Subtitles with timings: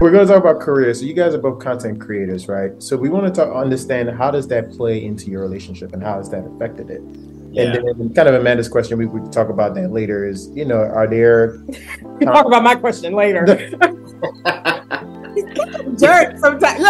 [0.00, 0.94] We're going to talk about career.
[0.94, 2.80] So you guys are both content creators, right?
[2.80, 6.18] So we want to talk, understand how does that play into your relationship and how
[6.18, 7.02] has that affected it?
[7.50, 7.74] Yeah.
[7.74, 10.76] And then kind of Amanda's question, we would talk about that later is, you know,
[10.76, 11.58] are there...
[12.22, 13.44] talk about my question later.
[15.98, 16.84] Jerk sometimes.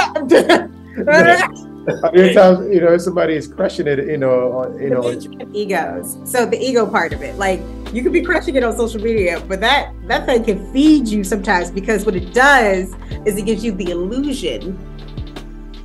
[2.12, 5.08] There times, you know, somebody is crushing it, you know, you know.
[5.54, 6.18] Egos.
[6.24, 7.60] So the ego part of it, like
[7.92, 11.24] you could be crushing it on social media, but that that thing can feed you
[11.24, 14.78] sometimes because what it does is it gives you the illusion,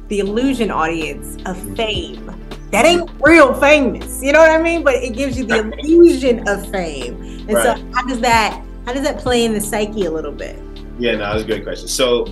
[0.09, 2.29] the illusion audience of fame.
[2.71, 4.83] That ain't real famous, you know what I mean?
[4.83, 7.21] But it gives you the illusion of fame.
[7.21, 7.77] And right.
[7.77, 10.59] so how does that how does that play in the psyche a little bit?
[10.99, 11.87] Yeah, no, that's a great question.
[11.87, 12.25] So,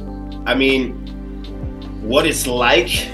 [0.46, 0.94] I mean,
[2.02, 3.10] what it's like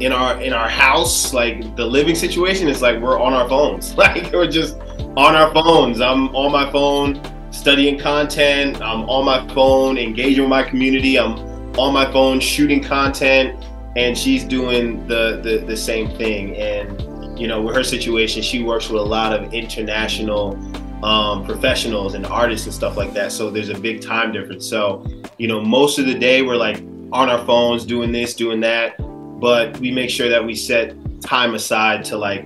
[0.00, 3.94] in our in our house, like the living situation, is like we're on our phones.
[3.96, 4.76] Like we're just
[5.16, 6.00] on our phones.
[6.00, 8.82] I'm on my phone studying content.
[8.82, 11.18] I'm on my phone engaging with my community.
[11.18, 11.38] I'm
[11.78, 13.64] on my phone shooting content,
[13.96, 16.56] and she's doing the the, the same thing.
[16.56, 20.56] And you know, with her situation, she works with a lot of international
[21.04, 23.32] um, professionals and artists and stuff like that.
[23.32, 24.68] So there's a big time difference.
[24.68, 25.06] So
[25.38, 29.00] you know, most of the day we're like on our phones doing this, doing that
[29.40, 32.44] but we make sure that we set time aside to like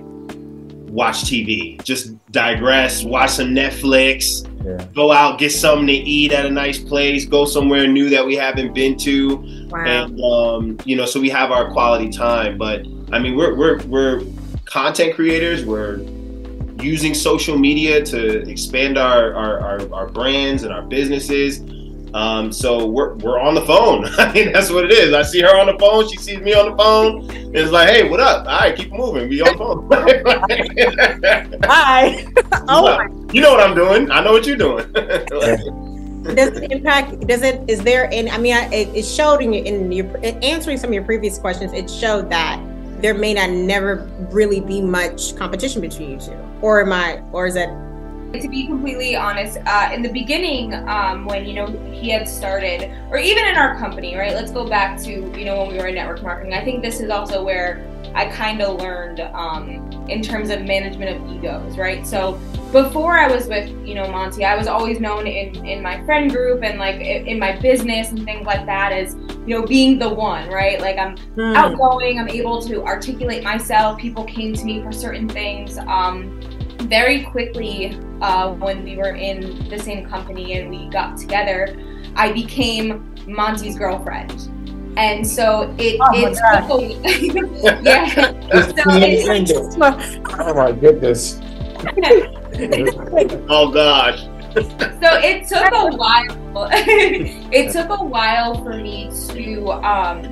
[0.91, 4.85] watch TV, just digress, watch some Netflix, yeah.
[4.93, 8.35] go out, get something to eat at a nice place, go somewhere new that we
[8.35, 9.37] haven't been to,
[9.69, 9.85] wow.
[9.85, 12.57] and um, you know, so we have our quality time.
[12.57, 14.23] But I mean, we're we're we're
[14.65, 15.65] content creators.
[15.65, 15.99] We're
[16.81, 21.59] using social media to expand our our, our, our brands and our businesses.
[22.13, 24.05] Um, so we're, we're on the phone.
[24.17, 25.13] I mean, that's what it is.
[25.13, 26.09] I see her on the phone.
[26.09, 27.29] She sees me on the phone.
[27.55, 28.45] It's like, hey, what up?
[28.45, 29.29] All right, keep moving.
[29.29, 31.61] We on the phone.
[31.63, 32.27] Hi.
[32.67, 32.99] oh,
[33.33, 34.11] you know what I'm doing.
[34.11, 34.91] I know what you're doing.
[34.91, 37.27] does it impact?
[37.27, 37.61] Does it?
[37.69, 38.11] Is there?
[38.13, 41.03] And I mean, I, it, it showed in your, in your answering some of your
[41.03, 41.73] previous questions.
[41.73, 42.61] It showed that
[43.01, 47.21] there may not never really be much competition between you two, or am I?
[47.31, 47.69] Or is that
[48.39, 52.91] to be completely honest, uh, in the beginning, um, when you know he had started,
[53.09, 54.33] or even in our company, right?
[54.33, 56.53] Let's go back to you know when we were in network marketing.
[56.53, 59.69] I think this is also where I kind of learned um,
[60.09, 62.05] in terms of management of egos, right?
[62.05, 62.39] So
[62.71, 66.31] before I was with you know Monty, I was always known in in my friend
[66.31, 69.15] group and like in my business and things like that as
[69.45, 70.79] you know being the one, right?
[70.79, 71.55] Like I'm hmm.
[71.55, 73.99] outgoing, I'm able to articulate myself.
[73.99, 75.77] People came to me for certain things.
[75.77, 76.39] Um,
[76.87, 81.75] very quickly, uh, when we were in the same company and we got together,
[82.15, 84.49] I became Monty's girlfriend.
[84.97, 86.39] And so it oh it's
[87.81, 88.13] yeah.
[88.75, 88.83] so
[90.39, 91.39] oh my goodness.
[93.49, 94.19] oh gosh.
[94.53, 96.67] so it took a while.
[96.73, 100.23] it took a while for me to um,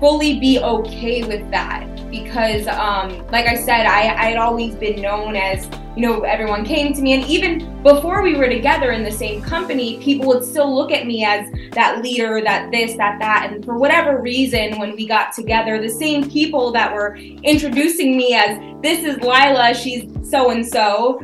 [0.00, 1.86] fully be okay with that
[2.22, 6.92] because um, like i said I, had always been known as you know everyone came
[6.92, 7.12] to me.
[7.12, 11.06] And even before we were together in the same company people would still look at
[11.06, 13.50] me as that leader that this that that.
[13.52, 18.34] And for whatever reason when we got together the same people that were introducing me
[18.34, 21.20] as this is Lila she's so and so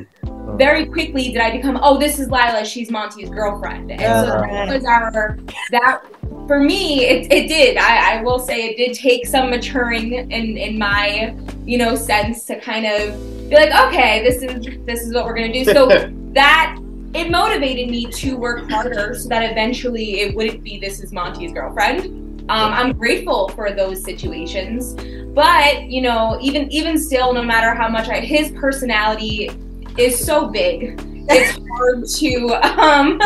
[0.56, 3.90] very quickly did I become, oh, this is Lila, she's Monty's girlfriend.
[3.90, 5.38] And so that was our
[5.70, 6.02] that
[6.50, 7.76] for me, it, it did.
[7.76, 11.32] I, I will say it did take some maturing in, in my,
[11.64, 13.14] you know, sense to kind of
[13.48, 15.62] be like, okay, this is this is what we're gonna do.
[15.62, 15.86] So
[16.32, 16.76] that
[17.14, 21.52] it motivated me to work harder so that eventually it wouldn't be this is Monty's
[21.52, 22.06] girlfriend.
[22.50, 24.94] Um, I'm grateful for those situations,
[25.32, 29.52] but you know, even even still, no matter how much I, his personality
[29.96, 33.20] is so big, it's hard to um,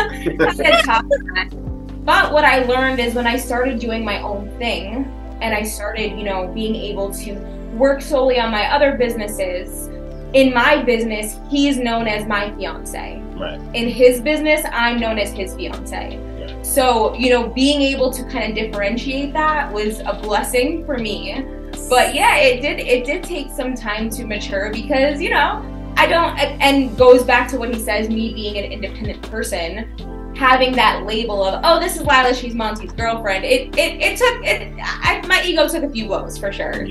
[2.05, 5.11] But what I learned is when I started doing my own thing
[5.41, 7.33] and I started, you know, being able to
[7.73, 9.87] work solely on my other businesses,
[10.33, 13.21] in my business, he's known as my fiance.
[13.35, 13.59] Right.
[13.73, 16.17] In his business, I'm known as his fiance.
[16.17, 16.65] Right.
[16.65, 21.43] So, you know, being able to kind of differentiate that was a blessing for me.
[21.89, 26.05] But yeah, it did it did take some time to mature because, you know, I
[26.05, 31.05] don't and goes back to what he says me being an independent person having that
[31.05, 35.25] label of oh this is Lila she's Monty's girlfriend it it, it took it I,
[35.27, 36.87] my ego took a few woes for sure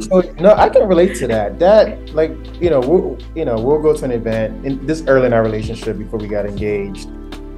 [0.00, 3.80] so, no I can relate to that that like you know we'll you know we'll
[3.80, 7.06] go to an event in this early in our relationship before we got engaged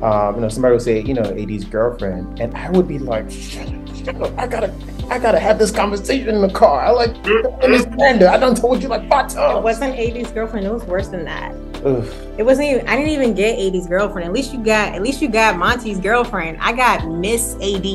[0.02, 3.30] um, you know somebody would say you know AD's girlfriend and I would be like
[3.30, 4.74] shut up, shut up I gotta
[5.08, 6.80] I gotta have this conversation in the car.
[6.80, 7.14] I like
[7.62, 8.28] Amanda.
[8.28, 10.66] I done told you like five It wasn't AD's girlfriend.
[10.66, 11.54] It was worse than that.
[11.86, 12.04] Ugh.
[12.36, 12.86] It wasn't even.
[12.88, 14.26] I didn't even get AD's girlfriend.
[14.26, 14.94] At least you got.
[14.94, 16.58] At least you got Monty's girlfriend.
[16.60, 17.86] I got Miss AD.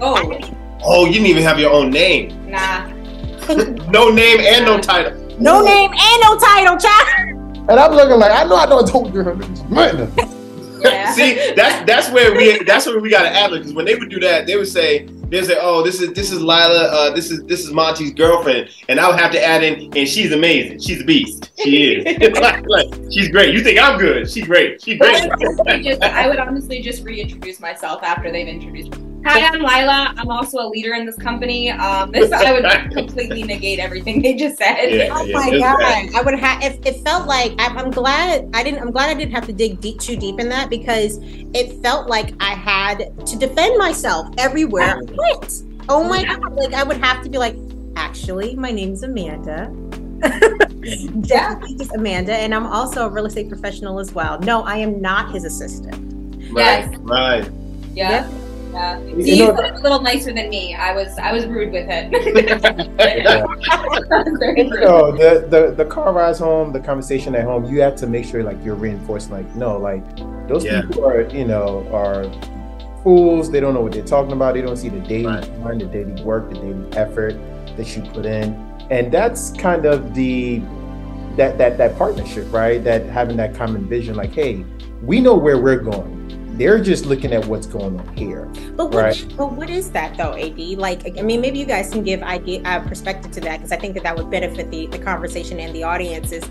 [0.00, 0.38] Oh,
[0.86, 2.50] Oh, you didn't even have your own name.
[2.50, 2.90] nah.
[3.90, 5.12] No name and no title.
[5.38, 7.08] No name and no title, child.
[7.68, 10.10] And I'm looking like I know I done told you her name is Amanda.
[10.82, 11.12] Yeah.
[11.12, 14.10] See, that's that's where we that's where we got to add because when they would
[14.10, 17.10] do that, they would say they would say, "Oh, this is this is Lila, uh,
[17.10, 20.30] this is this is Monty's girlfriend," and I would have to add in, "And she's
[20.30, 20.78] amazing.
[20.78, 21.50] She's a beast.
[21.60, 22.04] She is.
[22.40, 23.52] like, like, she's great.
[23.52, 24.30] You think I'm good?
[24.30, 24.80] She's great.
[24.80, 25.28] She's great."
[25.66, 29.13] I, just, I would honestly just reintroduce myself after they've introduced me.
[29.24, 30.12] Hi, I'm Lila.
[30.18, 31.70] I'm also a leader in this company.
[31.70, 34.90] Um, this I would completely negate everything they just said.
[34.90, 35.08] Yeah.
[35.12, 35.78] Oh my god!
[35.78, 36.14] bad.
[36.14, 36.62] I would have.
[36.62, 38.80] It, it felt like I'm, I'm glad I didn't.
[38.80, 42.06] I'm glad I didn't have to dig deep, too deep in that because it felt
[42.06, 45.62] like I had to defend myself everywhere I went.
[45.88, 46.52] Oh my god!
[46.52, 47.56] Like I would have to be like,
[47.96, 49.72] actually, my name's Amanda.
[51.22, 54.38] Definitely just Amanda, and I'm also a real estate professional as well.
[54.40, 56.42] No, I am not his assistant.
[56.52, 56.94] Yes.
[56.98, 57.50] Right.
[57.94, 58.10] Yeah.
[58.10, 58.43] Yeah.
[58.74, 60.74] You See, know- you said a little nicer than me.
[60.74, 62.12] I was I was rude with it.
[62.98, 63.44] Yeah.
[63.70, 67.44] I was very And, you know, the, the the car rides home, the conversation at
[67.44, 70.02] home, you have to make sure like you're reinforcing like, no, like
[70.48, 70.82] those Yeah.
[70.82, 72.24] people are, you know, are
[73.02, 73.50] fools.
[73.50, 74.54] They don't know what they're talking about.
[74.54, 75.62] They don't see the daily Right.
[75.62, 77.34] time, the daily work, the daily effort
[77.76, 78.54] that you put in.
[78.90, 80.60] And that's kind of the
[81.36, 82.82] that that that partnership, right?
[82.82, 84.64] That having that common vision, like, hey,
[85.02, 86.23] we know where we're going.
[86.56, 88.46] They're just looking at what's going on here.
[88.76, 89.34] But what, Right.
[89.36, 90.58] but what is that though, AD?
[90.78, 93.76] Like, I mean, maybe you guys can give idea uh, perspective to that because I
[93.76, 96.30] think that that would benefit the, the conversation and the audience.
[96.30, 96.44] Is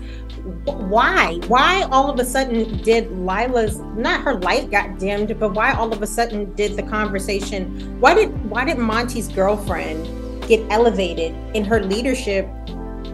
[0.64, 5.72] why why all of a sudden did Lila's not her light got dimmed, but why
[5.72, 7.98] all of a sudden did the conversation?
[7.98, 10.06] Why did why did Monty's girlfriend
[10.46, 12.46] get elevated in her leadership?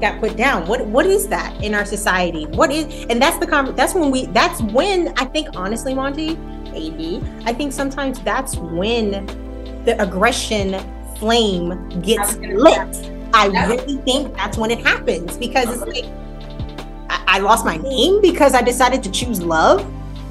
[0.00, 3.46] got put down what what is that in our society what is and that's the
[3.46, 6.38] con that's when we that's when i think honestly monty
[6.75, 9.26] AD i think sometimes that's when
[9.84, 10.78] the aggression
[11.19, 13.11] flame gets was gonna lit.
[13.34, 13.69] i Yeah.
[13.69, 16.05] really think that's when it happens because it's like
[17.11, 19.84] I, I lost my name because i decided to choose love?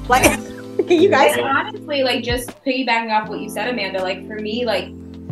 [0.08, 0.24] Like
[0.88, 4.36] can you guys And honestly, like just piggybacking off what you said, Amanda, like for
[4.36, 4.86] me, like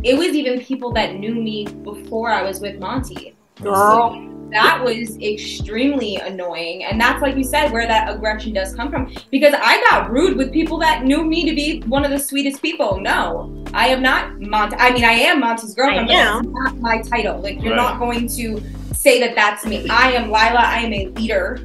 [0.05, 3.35] it was even people that knew me before I was with Monty.
[3.61, 4.13] girl
[4.51, 6.85] That was extremely annoying.
[6.85, 9.13] And that's like you said, where that aggression does come from.
[9.31, 12.63] Because I got rude with people that knew me to be one of the sweetest
[12.63, 13.01] people.
[13.01, 14.77] No, I am not Monty.
[14.79, 17.41] I mean, I am Monty's girlfriend, I but that's not my title.
[17.41, 17.77] Like, you're Right.
[17.77, 18.63] not going to
[18.95, 19.87] say that that's me.
[19.91, 20.61] I am Lila.
[20.61, 21.61] I am a leader.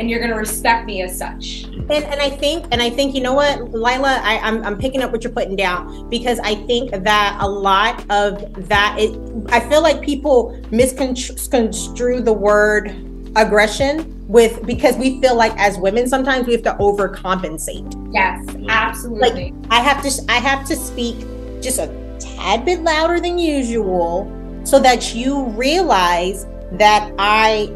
[0.00, 1.64] And you're going to respect me as such.
[1.64, 5.02] And, and I think, and I think, you know what, Lila, I, I'm, I'm picking
[5.02, 9.14] up what you're putting down because I think that a lot of that, it,
[9.50, 12.96] I feel like people misconstrue the word
[13.36, 18.14] aggression with because we feel like as women sometimes we have to overcompensate.
[18.14, 19.52] Yes, absolutely.
[19.52, 21.18] Like I have to, I have to speak
[21.60, 21.88] just a
[22.18, 24.32] tad bit louder than usual
[24.64, 27.74] so that you realize that I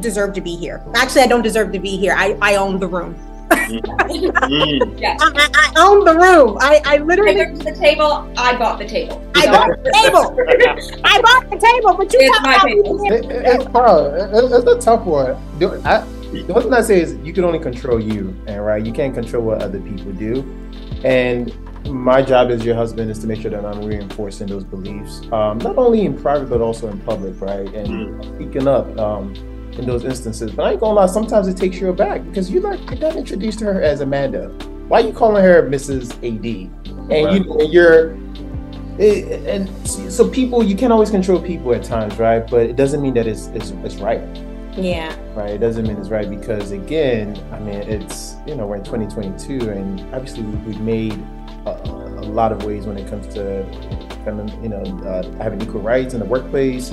[0.00, 0.82] deserve to be here.
[0.94, 2.14] Actually, I don't deserve to be here.
[2.16, 3.14] I, I own the room.
[3.50, 4.98] Mm.
[5.00, 5.20] yes.
[5.22, 6.56] I, I, I own the room.
[6.60, 8.32] I, I I literally went to the table.
[8.36, 9.22] I bought the table.
[9.34, 11.00] I bought the table.
[11.04, 13.04] I bought the table, but you It's talk my table.
[13.12, 14.14] It- it- it's hard.
[14.34, 15.36] It- It's a tough one.
[15.58, 18.84] The I- the one thing I say is you can only control you, and right,
[18.84, 20.42] you can't control what other people do.
[21.04, 21.52] And
[21.88, 25.58] my job as your husband is to make sure that I'm reinforcing those beliefs, um,
[25.58, 27.68] not only in private but also in public, right?
[27.74, 29.34] And speaking up um,
[29.78, 30.50] in those instances.
[30.52, 33.16] But I ain't gonna lie, sometimes it takes you aback because you like you got
[33.16, 34.48] introduced to her as Amanda.
[34.88, 36.12] Why you calling her Mrs.
[36.18, 36.70] AD?
[37.10, 38.16] And you and you're
[38.98, 43.00] it, and so people you can't always control people at times right but it doesn't
[43.00, 44.20] mean that it's it's, it's right
[44.76, 45.16] Yeah.
[45.34, 48.84] right it doesn't mean it's right because again i mean it's you know we're in
[48.84, 51.14] 2022 and obviously we- we've made
[51.64, 53.64] a, a lot of ways when it comes to
[54.26, 56.92] kind you know uh, having equal rights in the workplace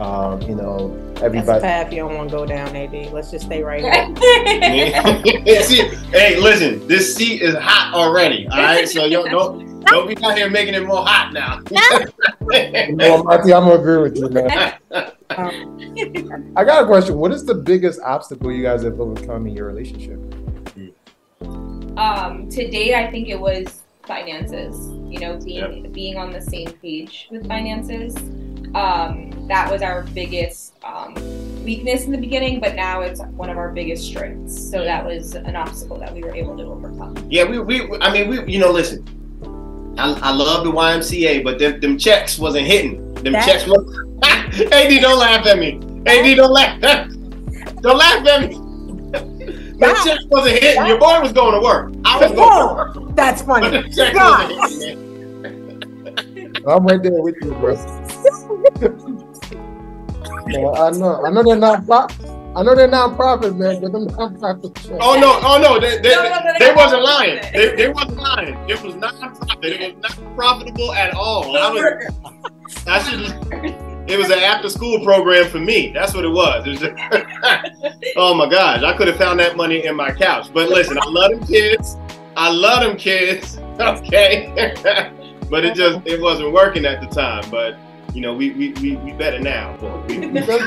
[0.00, 3.12] um, you know That's a everybody path you don't want to go down, AD.
[3.12, 5.62] Let's just stay right here.
[5.62, 8.46] See, hey, listen, this seat is hot already.
[8.48, 11.60] All right, so yo, don't don't be out here making it more hot now.
[12.50, 14.78] you know, Monty, i'm gonna agree with you man
[16.56, 19.66] i got a question what is the biggest obstacle you guys have overcome in your
[19.66, 20.18] relationship
[21.98, 24.88] um, to date, I think it was finances.
[25.10, 28.14] You know, being being on the same page with finances.
[28.74, 31.14] Um, that was our biggest um,
[31.64, 34.70] weakness in the beginning, but now it's one of our biggest strengths.
[34.70, 37.16] So that was an obstacle that we were able to overcome.
[37.30, 39.04] yeah, we, we, I mean, we, you know, listen.
[39.98, 43.14] I, I love the YMCA, but them, them checks wasn't hitting.
[43.14, 44.04] Them That- checks was.
[44.22, 45.74] AD, don't laugh at me.
[46.06, 46.80] AD, don't laugh.
[47.80, 48.54] don't laugh at me.
[49.78, 50.86] Them That- checks wasn't hitting.
[50.86, 51.92] Your boy was going to work.
[52.04, 53.16] I was going to work.
[53.16, 53.88] That's funny.
[54.12, 54.52] God.
[56.66, 57.74] I'm right there with you, bro.
[58.80, 61.86] Well, I know, I know they're not.
[61.86, 62.06] Pro-
[62.56, 63.80] I know they're non-profit, man.
[63.80, 64.88] Get them non-profit.
[65.00, 65.38] Oh no!
[65.42, 65.78] Oh no!
[65.78, 67.40] They, they, No, no, no, they they- wasn't lying.
[67.52, 68.54] They, they wasn't lying.
[68.68, 69.64] It was non-profit.
[69.64, 71.56] It was not profitable at all.
[71.56, 72.86] I was.
[72.86, 74.10] I should.
[74.10, 75.92] It was an after-school program for me.
[75.92, 76.66] That's what it was.
[76.66, 76.94] It was just,
[78.16, 78.82] oh my gosh!
[78.82, 80.48] I could have found that money in my couch.
[80.52, 81.96] But listen, I love them kids.
[82.36, 83.58] I love them kids.
[83.78, 84.74] Okay,
[85.50, 87.48] but it just it wasn't working at the time.
[87.48, 87.78] But
[88.14, 89.76] you know, we we we, we better now.
[90.08, 90.62] We, we, thank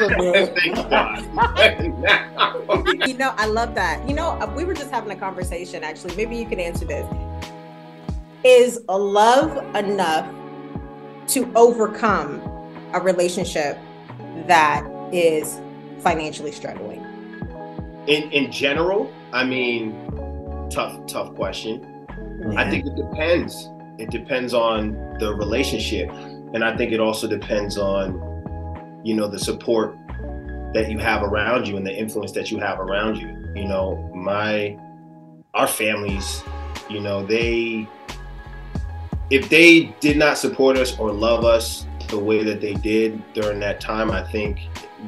[0.65, 1.27] you God.
[1.33, 2.83] Now.
[3.05, 4.07] you know, I love that.
[4.07, 6.15] You know, uh, we were just having a conversation actually.
[6.15, 7.07] Maybe you can answer this.
[8.43, 10.27] Is a love enough
[11.27, 12.41] to overcome
[12.93, 13.77] a relationship
[14.47, 15.59] that is
[15.99, 17.01] financially struggling?
[18.07, 19.95] in in general, I mean,
[20.69, 21.87] tough tough question.
[22.57, 23.69] I think it depends.
[23.97, 26.09] It depends on the relationship,
[26.53, 29.97] and I think it also depends on, you know, the support
[30.73, 33.27] that you have around you and the influence that you have around you.
[33.55, 34.77] You know, my,
[35.53, 36.43] our families,
[36.89, 37.87] you know, they,
[39.29, 43.59] if they did not support us or love us the way that they did during
[43.61, 44.59] that time, I think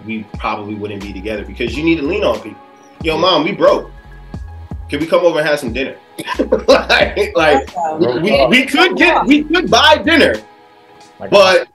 [0.05, 2.61] we probably wouldn't be together because you need to lean on people.
[3.03, 3.91] Yo, mom, we broke.
[4.89, 5.97] Can we come over and have some dinner?
[6.67, 7.69] like, like
[7.99, 10.35] we, we could get we could buy dinner,
[11.29, 11.67] but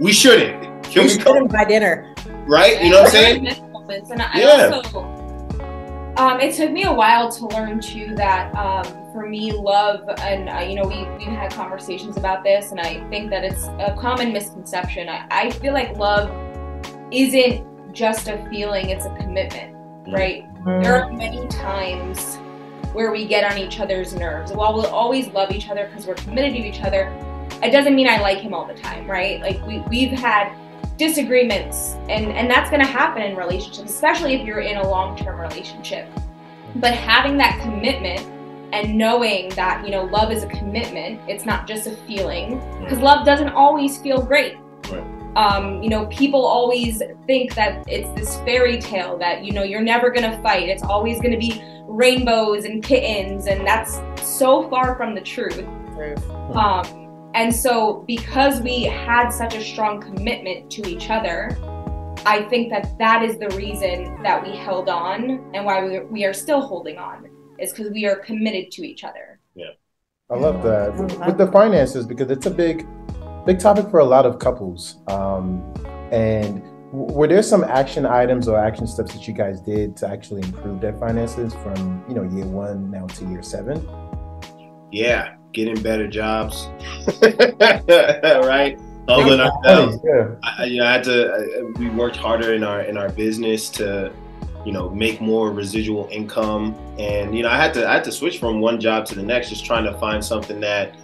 [0.00, 0.62] we shouldn't.
[0.84, 2.14] Can we we come shouldn't buy dinner.
[2.46, 2.82] right?
[2.82, 3.46] You know what I'm saying?
[4.10, 4.70] And I Yeah.
[4.74, 5.00] also,
[6.16, 10.48] um, it took me a while to learn too that um, for me, love, and
[10.48, 13.94] uh, you know, we we've had conversations about this, and I think that it's a
[13.98, 15.08] common misconception.
[15.08, 16.30] I, I feel like love
[17.12, 19.74] isn't just a feeling; it's a commitment,
[20.08, 20.44] right?
[20.82, 22.38] There are many times
[22.92, 24.52] where we get on each other's nerves.
[24.52, 27.12] While we'll always love each other because we're committed to each other,
[27.62, 29.40] it doesn't mean I like him all the time, right?
[29.40, 30.52] Like we we've had
[30.96, 35.40] disagreements and and that's going to happen in relationships, especially if you're in a long-term
[35.40, 36.08] relationship.
[36.76, 38.20] But having that commitment
[38.72, 42.98] and knowing that, you know, love is a commitment, it's not just a feeling because
[42.98, 44.56] love doesn't always feel great.
[44.90, 45.04] Right.
[45.36, 49.82] Um, you know, people always think that it's this fairy tale that, you know, you're
[49.82, 50.68] never gonna fight.
[50.68, 55.66] It's always gonna be rainbows and kittens, and that's so far from the truth.
[56.54, 57.05] Um,
[57.36, 61.54] and so, because we had such a strong commitment to each other,
[62.24, 66.24] I think that that is the reason that we held on and why we, we
[66.24, 67.28] are still holding on
[67.58, 69.38] is because we are committed to each other.
[69.54, 69.66] Yeah.
[70.30, 72.86] I love that with the finances because it's a big,
[73.44, 74.96] big topic for a lot of couples.
[75.06, 75.62] Um,
[76.10, 80.40] and were there some action items or action steps that you guys did to actually
[80.40, 83.86] improve their finances from you know year one now to year seven?
[84.90, 86.68] Yeah, getting better jobs,
[87.22, 88.78] right?
[89.08, 89.98] Humbling ourselves.
[90.04, 90.34] Yeah.
[90.42, 91.32] I, you know, I had to.
[91.32, 94.12] I, we worked harder in our in our business to,
[94.64, 98.12] you know, make more residual income, and you know, I had to I had to
[98.12, 100.96] switch from one job to the next, just trying to find something that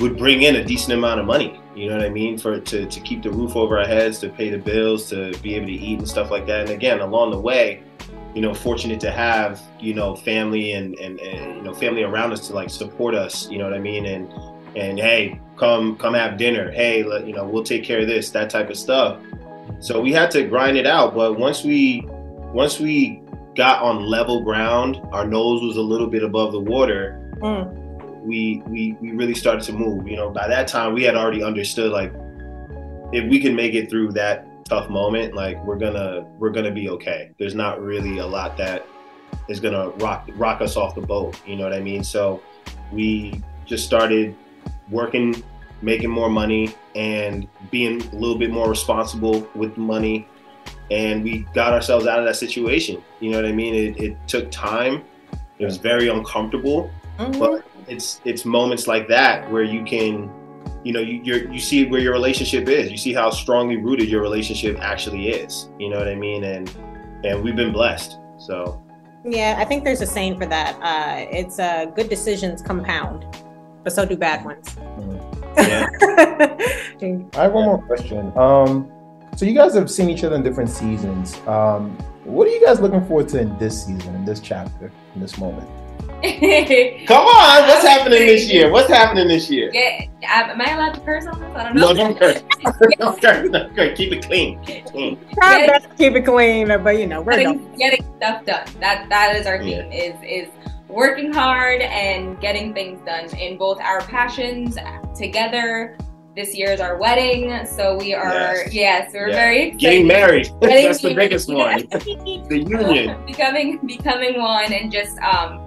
[0.00, 1.60] would bring in a decent amount of money.
[1.76, 2.36] You know what I mean?
[2.36, 5.54] For to to keep the roof over our heads, to pay the bills, to be
[5.54, 6.62] able to eat and stuff like that.
[6.62, 7.84] And again, along the way,
[8.34, 12.32] you know, fortunate to have you know family and and, and you know family around
[12.32, 13.50] us to like support us.
[13.50, 14.06] You know what I mean?
[14.06, 14.32] And
[14.76, 16.70] and hey, come come have dinner.
[16.70, 19.20] Hey, let, you know, we'll take care of this, that type of stuff.
[19.80, 21.14] So we had to grind it out.
[21.14, 23.22] But once we once we
[23.56, 27.20] got on level ground, our nose was a little bit above the water.
[27.38, 27.76] Mm.
[28.24, 30.06] We we we really started to move.
[30.08, 32.12] You know, by that time we had already understood like
[33.12, 36.88] if we can make it through that tough moment, like we're gonna we're gonna be
[36.90, 37.32] okay.
[37.38, 38.86] There's not really a lot that
[39.48, 41.36] is gonna rock rock us off the boat.
[41.44, 42.04] You know what I mean?
[42.04, 42.40] So
[42.92, 44.36] we just started
[44.88, 45.42] working,
[45.82, 50.28] making more money, and being a little bit more responsible with money.
[50.90, 53.02] And we got ourselves out of that situation.
[53.20, 53.74] You know what I mean?
[53.74, 55.02] It, it took time.
[55.58, 57.38] It was very uncomfortable, Mhm.
[57.40, 60.30] but it's it's moments like that where you can,
[60.84, 62.90] you know, you you're, you see where your relationship is.
[62.90, 65.68] You see how strongly rooted your relationship actually is.
[65.78, 66.44] You know what I mean?
[66.44, 66.68] And
[67.24, 68.18] and we've been blessed.
[68.38, 68.82] So
[69.24, 70.76] Yeah, I think there's a saying for that.
[70.82, 73.26] Uh, it's uh, good decisions compound,
[73.84, 74.76] but so do bad ones.
[75.56, 75.86] yeah.
[77.34, 78.32] I have one more question.
[78.36, 78.90] Um,
[79.36, 81.36] so you guys have seen each other in different seasons.
[81.46, 85.20] Um, what are you guys looking forward to in this season, in this chapter, in
[85.20, 85.68] this moment?
[87.06, 88.70] Come on, what's happening this year?
[88.70, 89.70] What's happening this year?
[89.72, 91.50] Yeah, am I allowed to curse on this?
[91.56, 91.88] I don't know.
[91.88, 92.42] No, don't curse.
[92.98, 93.48] don't curse.
[93.50, 93.96] Don't curse.
[93.96, 94.62] Keep it clean.
[94.64, 95.18] Keep it clean.
[95.34, 98.66] Try our best to keep it clean, but you know, we're getting, getting stuff done.
[98.80, 99.90] That that is our theme.
[99.90, 100.14] Yeah.
[100.14, 100.48] Is is
[100.88, 104.76] working hard and getting things done in both our passions
[105.16, 105.96] together.
[106.36, 108.72] This year is our wedding, so we are Yes.
[108.72, 109.34] yes, we're Yeah.
[109.36, 109.80] very excited.
[109.80, 110.50] Getting married.
[110.60, 111.16] Getting That's the married.
[111.30, 111.86] biggest one.
[111.90, 113.24] The union.
[113.26, 115.66] becoming becoming one and just um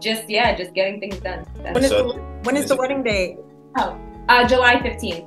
[0.00, 1.44] just yeah, just getting things done.
[1.54, 3.38] When That's, is, So- the, when is the wedding date?
[3.76, 5.24] uh, July fifteenth.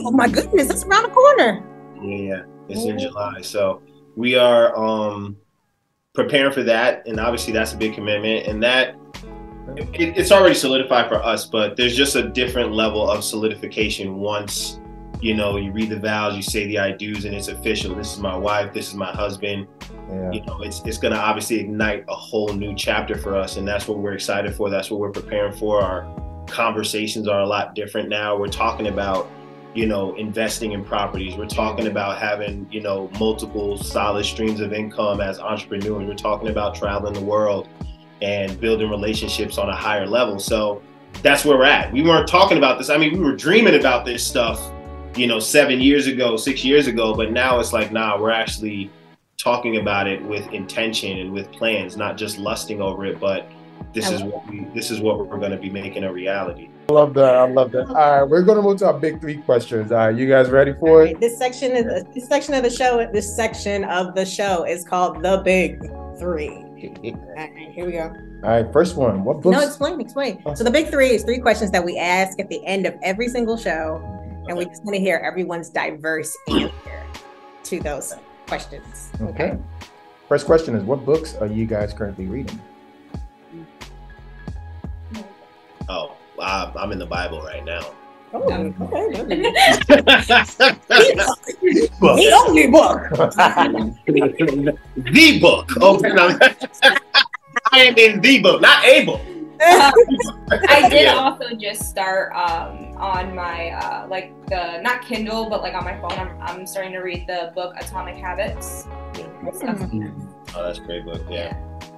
[0.00, 1.64] Oh my goodness, that's around the corner.
[2.02, 2.42] Yeah, yeah.
[2.68, 2.98] it's in.
[2.98, 3.40] July.
[3.42, 3.82] So
[4.16, 5.36] we are um
[6.14, 8.96] preparing for that, and obviously that's a big commitment, and that
[9.76, 11.46] it, it's already solidified for us.
[11.46, 14.79] But there's just a different level of solidification once
[15.20, 17.94] you know you read the vows, you say the I do's, and it's official.
[17.94, 18.72] This is my wife.
[18.72, 19.66] This is my husband.
[20.08, 20.30] Yeah.
[20.32, 23.66] You know, it's it's going to obviously ignite a whole new chapter for us, and
[23.66, 24.70] that's what we're excited for.
[24.70, 25.82] That's what we're preparing for.
[25.82, 26.08] Our
[26.46, 28.36] conversations are a lot different now.
[28.36, 29.30] We're talking about
[29.74, 34.72] you know investing in properties we're talking about having you know multiple solid streams of
[34.72, 37.68] income as entrepreneurs we're talking about traveling the world
[38.20, 40.82] and building relationships on a higher level so
[41.22, 44.04] that's where we're at we weren't talking about this i mean we were dreaming about
[44.04, 44.72] this stuff
[45.16, 48.90] you know seven years ago six years ago but now it's like nah we're actually
[49.36, 53.48] talking about it with intention and with plans not just lusting over it but
[53.92, 56.92] this is what we this is what we're going to be making a reality I
[56.92, 57.36] love that.
[57.36, 57.86] I love that.
[57.86, 59.92] All right, we're gonna move to our big three questions.
[59.92, 61.20] All right, you guys ready All for it?
[61.20, 63.08] this section is this section of the show.
[63.12, 65.80] This section of the show is called the Big
[66.18, 66.48] Three.
[66.50, 68.12] All right, here we go.
[68.42, 69.22] All right, first one.
[69.22, 69.56] What books?
[69.56, 70.42] No, explain, explain.
[70.44, 70.54] Oh.
[70.54, 73.28] So the Big Three is three questions that we ask at the end of every
[73.28, 74.02] single show,
[74.50, 77.06] and we just want to hear everyone's diverse answer
[77.62, 78.16] to those
[78.48, 79.12] questions.
[79.20, 79.56] Okay.
[80.28, 82.60] First question is what books are you guys currently reading?
[85.88, 87.80] oh I, i'm in the bible right now
[88.32, 88.68] Oh, okay.
[88.68, 88.76] the
[92.00, 93.10] The only book.
[94.96, 95.76] The book.
[95.76, 96.38] Okay, no.
[97.72, 99.20] I am in the book, not a book.
[99.62, 101.14] I did Yeah.
[101.14, 106.00] also just start um, on my uh, like the not Kindle but like on my
[106.00, 106.12] phone.
[106.12, 108.86] I'm, I'm starting to read the book Atomic Habits.
[109.14, 111.22] Oh, that's a great book.
[111.28, 111.56] Yeah,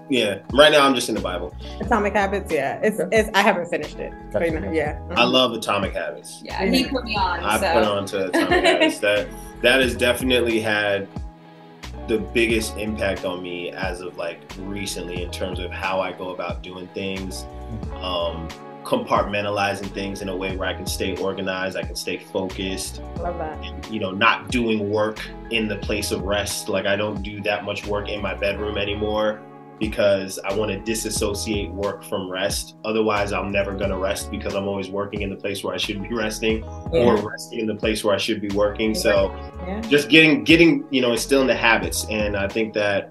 [0.09, 0.41] yeah.
[0.53, 1.55] Right now, I'm just in the Bible.
[1.81, 2.53] Atomic Habits.
[2.53, 4.13] Yeah, it's, it's I haven't finished it.
[4.33, 5.01] But, you know, yeah.
[5.13, 6.43] I love Atomic Habits.
[6.45, 7.41] Yeah, he put me on.
[7.41, 7.73] I so.
[7.73, 8.99] put on to Atomic Habits.
[9.01, 9.29] That
[9.63, 11.07] that has definitely had
[12.09, 16.31] the biggest impact on me as of like recently in terms of how I go
[16.31, 17.47] about doing things,
[18.03, 18.49] um,
[18.85, 23.39] compartmentalizing things in a way where I can stay organized, I can stay focused, Love
[23.39, 23.65] that.
[23.65, 26.69] and, you know, not doing work in the place of rest.
[26.69, 29.41] Like I don't do that much work in my bedroom anymore
[29.79, 32.77] because I want to disassociate work from rest.
[32.85, 35.77] Otherwise, I'm never going to rest because I'm always working in the place where I
[35.79, 38.95] should be resting or resting in the place where I should be working.
[38.95, 39.35] So
[39.67, 39.81] Yeah.
[39.83, 43.11] just getting getting you know instilling the habits and i think that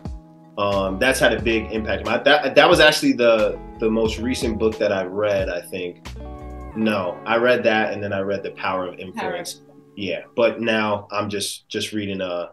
[0.58, 4.58] um that's had a big impact My- that that was actually the the most recent
[4.58, 6.08] book that i read i think
[6.78, 9.62] no i read that and then i read the power of influence
[9.98, 12.48] yeah but now i'm just just reading uh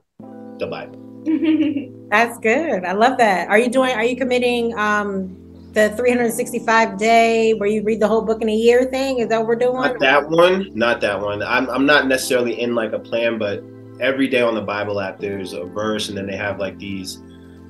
[0.58, 1.04] the bible
[2.10, 2.84] That's good.
[2.84, 3.48] I love that.
[3.48, 3.90] Are you doing?
[3.92, 5.36] Are you committing um
[5.72, 9.18] the 365 day where you read the whole book in a year thing?
[9.18, 9.74] Is that what we're doing?
[9.74, 13.62] not that one not that one i'm, I'm not necessarily in like a plan but
[14.00, 17.22] every day on the bible app there's a verse and then they have like these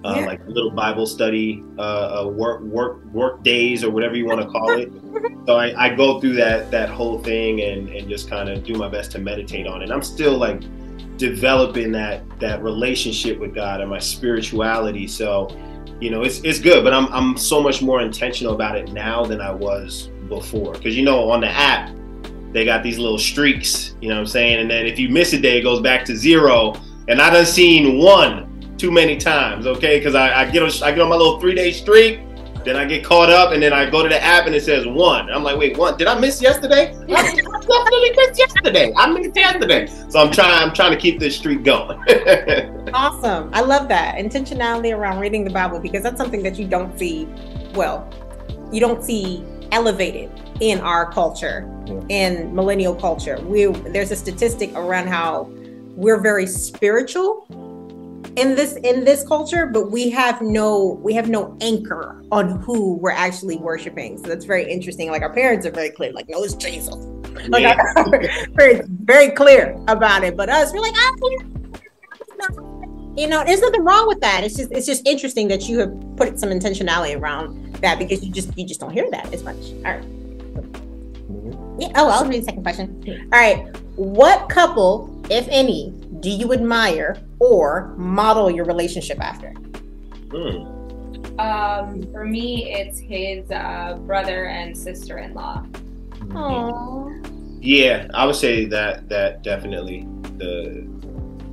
[0.04, 0.26] uh, Yeah.
[0.26, 4.48] like little bible study uh, uh work work work days or whatever you want to
[4.48, 4.90] call it.
[5.46, 8.74] So I, I go through that that whole thing and and just kind of do
[8.74, 9.90] my best to meditate on it.
[9.90, 10.62] I'm still like
[11.16, 15.06] developing that that relationship with god and my spirituality.
[15.06, 15.48] So
[16.00, 19.24] you know it's it's good but i'm i'm so much more intentional about it now
[19.24, 20.72] than i was before.
[20.74, 21.90] Because you know on the app
[22.52, 24.60] they got these little streaks you know what i'm saying?
[24.60, 26.74] And then if you miss a day it goes back to zero.
[27.08, 28.47] And i done seen one
[28.78, 31.54] too many times okay because I, I get on i get on my little three
[31.54, 32.20] day streak
[32.64, 34.86] then I get caught up, and then I go to the app, and it says
[34.86, 35.30] one.
[35.30, 35.96] I'm like, wait, one?
[35.96, 36.94] Did I miss yesterday?
[37.08, 38.92] I definitely missed yesterday.
[38.94, 39.86] I missed yesterday.
[40.08, 40.68] So I'm trying.
[40.68, 41.98] I'm trying to keep this streak going.
[42.94, 43.50] Awesome.
[43.52, 47.28] I love that intentionality around reading the Bible because that's something that you don't see.
[47.74, 48.08] Well,
[48.72, 51.70] you don't see elevated in our culture,
[52.08, 53.38] in millennial culture.
[53.42, 55.50] We there's a statistic around how
[55.96, 57.46] we're very spiritual
[58.38, 62.94] in this in this culture, but we have no we have no anchor on who
[62.94, 64.18] we're actually worshiping.
[64.18, 65.10] So that's very interesting.
[65.10, 66.94] Like our parents are very clear, like no, it's Jesus.
[67.48, 67.76] Like Yeah.
[68.52, 70.36] very very clear about it.
[70.36, 71.12] But us, we're like, ah,
[73.16, 74.44] you know, there's nothing wrong with that.
[74.44, 78.32] It's just it's just interesting that you have put some intentionality around that because you
[78.32, 79.56] just you just don't hear that as much.
[79.56, 80.04] All right.
[81.78, 81.92] Yeah.
[81.94, 83.28] Oh, I'll read the second question.
[83.32, 83.76] All right.
[83.96, 89.50] What couple, if any, do you admire or model your relationship after?
[90.30, 91.38] Hmm.
[91.38, 95.64] Um, for me, it's his uh, brother and sister-in-law.
[96.34, 97.14] Oh.
[97.60, 100.06] Yeah, I would say that that definitely
[100.38, 100.86] the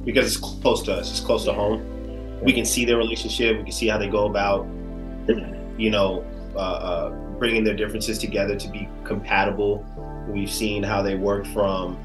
[0.03, 1.83] because it's close to us, it's close to home.
[2.43, 3.57] We can see their relationship.
[3.57, 4.67] We can see how they go about,
[5.77, 6.23] you know,
[6.55, 9.83] uh, uh, bringing their differences together to be compatible.
[10.27, 11.97] We've seen how they work from,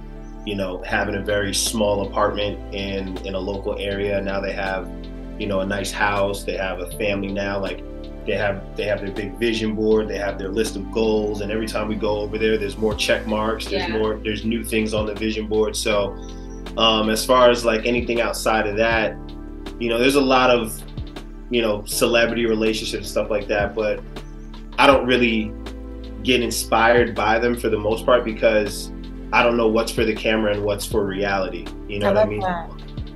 [0.46, 4.20] you know, having a very small apartment in in a local area.
[4.20, 4.90] Now they have,
[5.38, 6.44] you know, a nice house.
[6.44, 7.58] They have a family now.
[7.58, 7.82] Like
[8.26, 10.08] they have they have their big vision board.
[10.08, 11.40] They have their list of goals.
[11.40, 13.66] And every time we go over there, there's more check marks.
[13.66, 13.98] There's Yeah.
[13.98, 14.20] more.
[14.22, 15.76] There's new things on the vision board.
[15.76, 16.16] So,
[16.76, 19.16] um, as far as like anything outside of that,
[19.78, 20.80] you know, there's a lot of,
[21.50, 23.74] you know, celebrity relationships stuff like that.
[23.74, 24.00] But
[24.78, 25.52] I don't really
[26.22, 28.90] get inspired by them for the most part because
[29.32, 31.66] I don't know what's for the camera and what's for reality.
[31.88, 32.42] You know what I mean?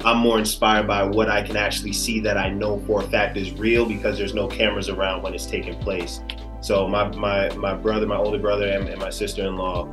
[0.05, 3.37] I'm more inspired by what I can actually see that I know for a fact
[3.37, 6.21] is real because there's no cameras around when it's taking place.
[6.61, 9.89] So my my, my brother, my older brother, and, and my sister-in-law,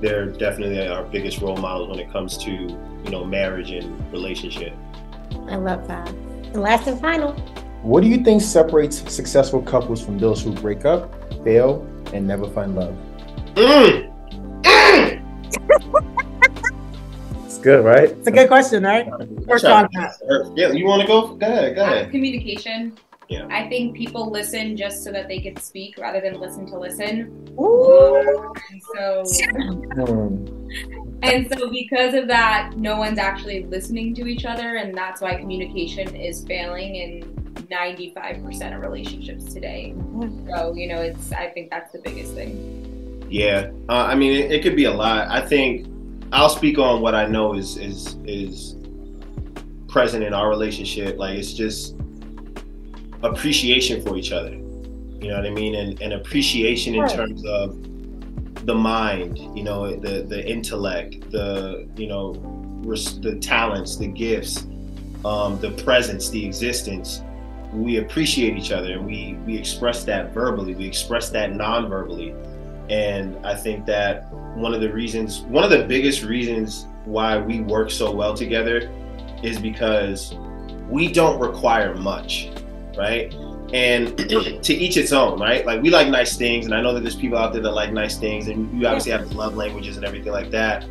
[0.00, 4.72] they're definitely our biggest role models when it comes to you know marriage and relationship.
[5.48, 6.08] I love that.
[6.08, 7.32] And last and final.
[7.82, 12.48] What do you think separates successful couples from those who break up, fail, and never
[12.48, 12.94] find love?
[13.54, 14.09] Mm!
[17.60, 18.10] Good, right?
[18.10, 19.06] It's a good question, right?
[19.46, 20.52] Work on that.
[20.56, 21.34] Yeah, you want to go?
[21.34, 21.74] Go ahead.
[21.76, 22.10] Go Uh, ahead.
[22.10, 22.96] communication.
[23.28, 23.46] Yeah.
[23.48, 27.30] I think people listen just so that they can speak rather than listen to listen.
[27.60, 28.52] Ooh.
[28.72, 29.22] And so
[29.94, 30.46] Hmm.
[31.22, 35.36] and so because of that, no one's actually listening to each other and that's why
[35.36, 37.36] communication is failing in
[37.70, 39.94] 95% of relationships today.
[40.48, 43.24] So, you know, it's I think that's the biggest thing.
[43.30, 45.28] Yeah, uh, I mean, it, it could be a lot.
[45.28, 45.86] I think
[46.32, 48.76] I'll speak on what I know is is is
[49.88, 51.18] present in our relationship.
[51.18, 51.96] Like it's just
[53.22, 54.50] appreciation for each other.
[54.50, 57.76] You know what I mean, and, and appreciation in terms of
[58.64, 59.38] the mind.
[59.56, 62.34] You know, the the intellect, the you know,
[62.84, 64.66] res- the talents, the gifts,
[65.24, 67.22] um, the presence, the existence.
[67.72, 70.74] We appreciate each other, and we we express that verbally.
[70.74, 72.34] We express that non-verbally.
[72.90, 77.60] And I think that one of the reasons, one of the biggest reasons why we
[77.60, 78.90] work so well together
[79.44, 80.34] is because
[80.88, 82.50] we don't require much,
[82.98, 83.32] right?
[83.72, 84.18] And
[84.64, 85.64] to each its own, right?
[85.64, 87.92] Like we like nice things, and I know that there's people out there that like
[87.92, 90.84] nice things, and you obviously have love languages and everything like that.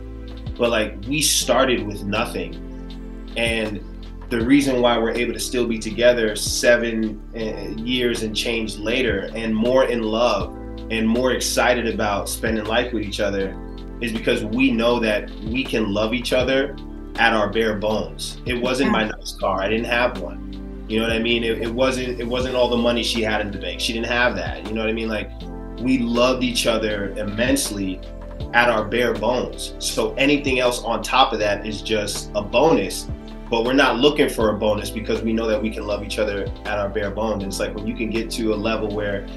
[0.58, 3.84] But like we started with nothing, and
[4.30, 9.30] the reason why we're able to still be together seven uh, years and change later,
[9.36, 10.56] and more in love,
[10.90, 13.58] and more excited about spending life with each other
[14.02, 16.76] is because we know that we can love each other
[17.18, 18.40] at our bare bones.
[18.46, 19.62] It wasn't my nice car.
[19.62, 20.86] I didn't have one.
[20.88, 21.44] You know what I mean?
[21.44, 23.80] It, it wasn't it wasn't all the money she had in the bank.
[23.80, 24.66] She didn't have that.
[24.66, 25.10] You know what I mean?
[25.10, 25.30] Like
[25.80, 28.00] we loved each other immensely
[28.54, 29.76] at our bare bones.
[29.80, 33.08] So anything else on top of that is just a bonus.
[33.50, 36.20] But we're not looking for a bonus because we know that we can love each
[36.20, 37.44] other at our bare bones.
[37.44, 39.28] And it's like when you can get to a level where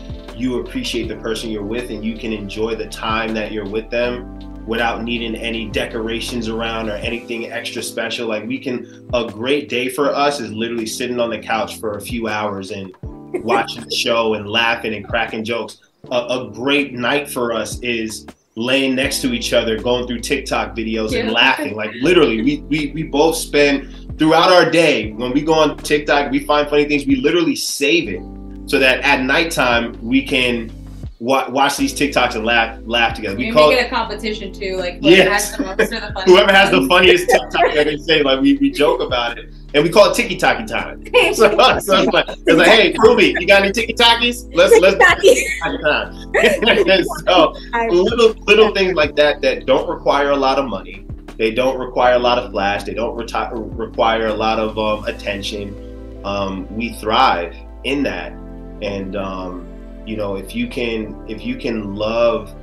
[0.43, 3.89] you appreciate the person you're with and you can enjoy the time that you're with
[3.91, 8.29] them without needing any decorations around or anything extra special.
[8.29, 11.97] Like we can, a great day for us is literally sitting on the couch for
[11.97, 15.79] a few hours and watching the show and laughing and cracking jokes.
[16.11, 18.27] A, a great night for us is
[18.57, 21.77] laying next to each other, going through TikTok videos and laughing.
[21.77, 26.33] Like literally, we, we, we both spend throughout our day, when we go on TikTok,
[26.33, 28.23] we find funny things, we literally save it
[28.67, 30.71] so that at nighttime we can
[31.19, 33.37] wa- watch these TikToks and laugh laugh together.
[33.37, 35.51] We We call make it a competition too, like whoever Yes.
[35.57, 38.23] has the whoever has the funniest TikTok that they say.
[38.23, 41.05] Like we, we joke about it, and we call it Tiki Taki time.
[41.35, 44.51] So, so it's like, it's like, hey, Ruby, you got any Tiki Takis?
[44.55, 47.05] Let's let's Tiki time.
[47.25, 47.55] so
[47.91, 51.07] little little things like that that don't require a lot of money.
[51.39, 52.85] They don't require a lot of flash.
[52.85, 56.21] They don't reti- require a lot of um, attention.
[56.25, 58.33] Um, we thrive in that,
[58.83, 59.67] and um,
[60.05, 62.55] you know, if you can if you can love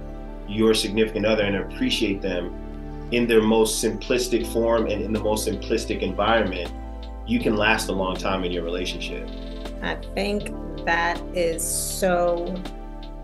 [0.47, 2.53] your significant other and appreciate them
[3.12, 6.71] in their most simplistic form and in the most simplistic environment,
[7.25, 9.27] you can last a long time in your relationship.
[9.82, 10.53] I think
[10.86, 12.62] that is so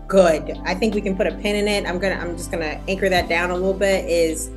[0.08, 0.58] good.
[0.64, 1.88] I think we can put a pin in it.
[1.88, 4.50] I'm gonna I'm just gonna anchor that down a little bit is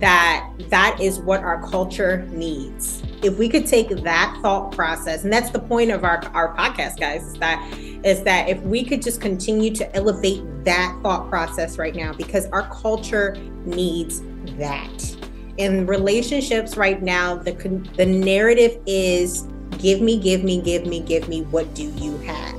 [0.00, 3.02] that that is what our culture needs.
[3.22, 6.98] If we could take that thought process, and that's the point of our, our podcast,
[6.98, 11.78] guys, is that is that if we could just continue to elevate that thought process
[11.78, 14.22] right now, because our culture needs
[14.58, 15.16] that.
[15.58, 17.52] In relationships right now, the
[17.96, 19.42] the narrative is
[19.78, 21.42] give me, give me, give me, give me.
[21.42, 22.56] What do you have?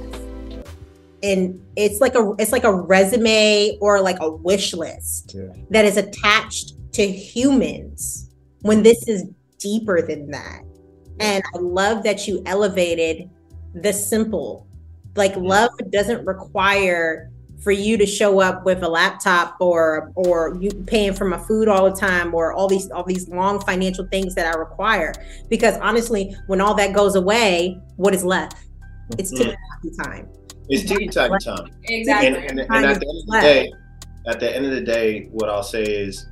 [1.24, 5.48] and it's like a it's like a resume or like a wish list yeah.
[5.70, 8.32] that is attached to humans
[8.62, 9.24] when this is
[9.60, 10.64] deeper than that.
[11.20, 13.30] And i love that you elevated
[13.76, 14.68] the simple.
[15.16, 17.32] Like love doesn't require
[17.64, 21.68] for you to show up with a laptop or or you paying for my food
[21.68, 25.14] all the time or all these all these long financial things that i require.
[25.50, 28.58] Because honestly when all that goes away what is left?
[29.20, 30.04] It's mm-hmm.
[30.04, 30.30] time.
[30.70, 31.70] It's tiki taka time.
[31.84, 32.28] Exactly.
[32.28, 33.72] And, and, and at the end of the day,
[34.28, 36.28] at the end of the day, what I'll say is,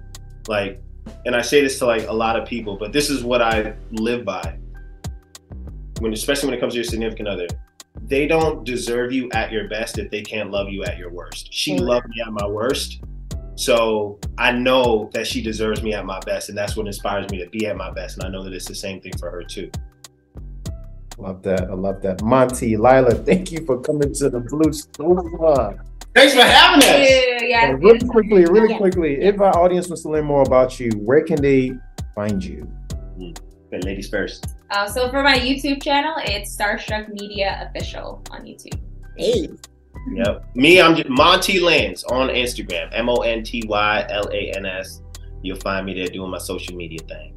[0.48, 0.82] like,
[1.26, 3.74] and I say this to like a lot of people, but this is what I
[3.92, 4.58] live by.
[6.00, 7.48] When, especially when it comes to your significant other,
[8.02, 11.54] they don't deserve you at your best if they can't love you at your worst.
[11.54, 11.86] She mm-hmm.
[11.86, 13.02] loved me at my worst,
[13.56, 17.38] so I know that she deserves me at my best, and that's what inspires me
[17.44, 18.18] to be at my best.
[18.18, 19.72] And I know that it's the same thing for her too.
[21.18, 21.62] Love that.
[21.70, 22.22] I love that.
[22.22, 25.82] Monty, Lila, thank you for coming to the Blue Sofa.
[26.16, 26.86] Thanks for having us.
[26.86, 27.72] Yeah, yeah.
[27.78, 28.78] really quickly, really yeah.
[28.78, 31.74] quickly, if our audience wants to learn more about you, where can they
[32.16, 32.72] find you?
[33.20, 33.38] Mm.
[33.84, 34.56] ladies first.
[34.72, 38.80] Uh, so for my YouTube channel, it's Starstruck Media Official on YouTube.
[39.18, 39.50] Hey.
[40.14, 40.56] Yep.
[40.56, 42.90] Me, I'm just Monty Lans on Instagram.
[42.94, 45.02] M O N T Y L A N S.
[45.42, 47.35] You'll find me there doing my social media thing.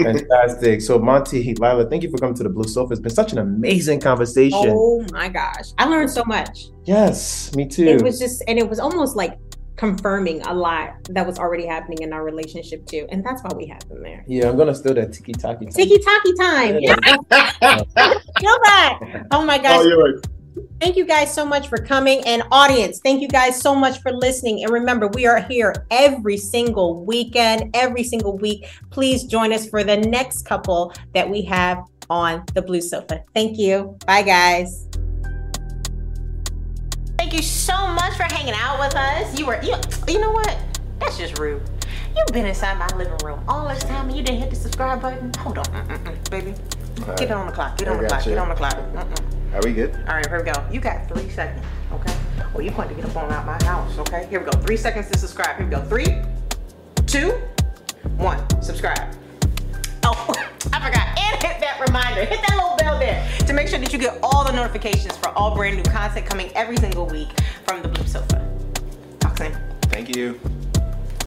[0.00, 0.80] Fantastic.
[0.80, 2.92] So, Monty, Lila, thank you for coming to the Blue Sofa.
[2.92, 4.70] It's been such an amazing conversation.
[4.70, 5.72] Oh my gosh.
[5.78, 6.66] I learned so much.
[6.84, 7.86] Yes, me too.
[7.86, 9.38] It was just, and it was almost like
[9.76, 13.06] confirming a lot that was already happening in our relationship too.
[13.10, 14.24] And that's why we have them there.
[14.26, 15.74] Yeah, I'm gonna steal that tiki taki time.
[15.74, 16.78] Tiki taki time.
[16.80, 16.96] Yeah.
[18.38, 19.26] Kill that.
[19.30, 19.86] Oh my oh, gosh.
[19.86, 20.20] Oh,
[20.80, 22.24] Thank you guys so much for coming.
[22.24, 24.62] And audience, thank you guys so much for listening.
[24.62, 28.68] And remember, we are here every single weekend, every single week.
[28.90, 33.24] Please join us for the next couple that we have on the Blue Sofa.
[33.34, 33.98] Thank you.
[34.06, 34.86] Bye, guys.
[37.18, 39.36] Thank you so much for hanging out with us.
[39.36, 39.74] You were, you,
[40.06, 40.56] you know what?
[41.00, 41.60] That's just rude.
[42.16, 45.02] You've been inside my living room all this time and you didn't hit the subscribe
[45.02, 45.32] button.
[45.38, 46.54] Hold on, Mm-mm-mm, baby.
[47.16, 47.76] Get it on the clock.
[47.76, 48.24] Get on the clock.
[48.24, 48.32] You.
[48.32, 48.76] Get on the clock.
[48.76, 49.37] Mm-mm.
[49.54, 49.94] Are we good?
[49.94, 50.66] All right, here we go.
[50.70, 52.14] You got three seconds, okay?
[52.52, 54.26] Well, you're going to get up on out my house, okay?
[54.28, 54.58] Here we go.
[54.60, 55.56] Three seconds to subscribe.
[55.56, 55.82] Here we go.
[55.84, 56.22] Three,
[57.06, 57.30] two,
[58.16, 58.38] one.
[58.62, 59.14] Subscribe.
[60.04, 60.26] Oh,
[60.72, 61.18] I forgot.
[61.18, 62.24] And hit that reminder.
[62.26, 65.28] Hit that little bell there to make sure that you get all the notifications for
[65.30, 67.28] all brand new content coming every single week
[67.64, 68.46] from the Blue Sofa.
[69.18, 69.56] Talk soon.
[69.82, 70.38] Thank you.